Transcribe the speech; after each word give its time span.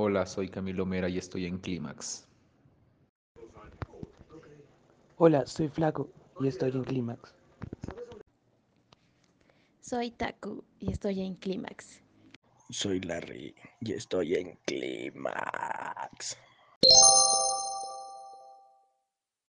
Hola, 0.00 0.26
soy 0.26 0.48
Camilo 0.48 0.86
Mera 0.86 1.08
y 1.08 1.18
estoy 1.18 1.46
en 1.46 1.58
Clímax. 1.58 2.28
Hola, 5.16 5.44
soy 5.44 5.66
Flaco 5.66 6.08
y 6.38 6.46
estoy 6.46 6.70
en 6.70 6.84
Clímax. 6.84 7.34
Soy 9.80 10.12
Taku 10.12 10.62
y 10.78 10.92
estoy 10.92 11.22
en 11.22 11.34
Clímax. 11.34 12.00
Soy 12.70 13.00
Larry 13.00 13.56
y 13.80 13.92
estoy 13.92 14.36
en 14.36 14.56
Clímax. 14.66 16.38